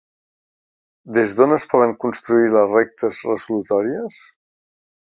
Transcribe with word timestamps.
Des 1.17 1.35
d'on 1.41 1.53
es 1.59 1.67
poden 1.75 1.95
construir 2.05 2.51
les 2.57 2.75
rectes 2.75 3.23
resolutòries? 3.31 4.23